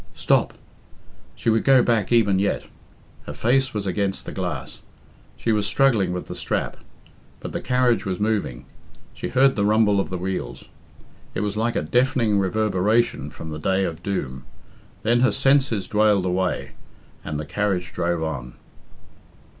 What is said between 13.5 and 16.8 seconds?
the day of doom. Then her senses dwaled away